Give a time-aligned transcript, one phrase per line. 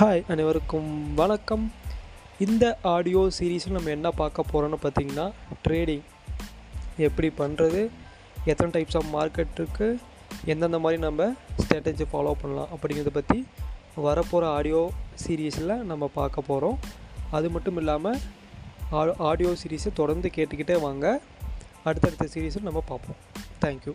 [0.00, 1.64] Hi அனைவருக்கும் வணக்கம்.
[2.44, 5.26] இந்த ஆடியோ சீரீஸில் நம்ம என்ன பார்க்க போகிறோன்னு பார்த்தீங்கன்னா
[5.64, 6.04] ட்ரேடிங்
[7.06, 7.80] எப்படி பண்ணுறது
[8.50, 9.98] எத்தனை டைப்ஸ் ஆஃப் மார்க்கெட் இருக்குது
[10.52, 11.26] எந்தெந்த மாதிரி நம்ம
[11.62, 13.38] ஸ்ட்ராட்டஜி ஃபாலோ பண்ணலாம் அப்படிங்கிறத பற்றி
[14.06, 14.80] வரப்போகிற ஆடியோ
[15.24, 16.78] சீரீஸில் நம்ம பார்க்க போகிறோம்
[17.30, 21.20] அது மட்டும் இல்லாமல் ஆடியோ சீரீஸை தொடர்ந்து கேட்டுக்கிட்டே வாங்க.
[21.84, 23.20] அடுத்தடுத்த சீரீஸும் நம்ம பார்ப்போம்.
[23.66, 23.94] தேங்க்யூ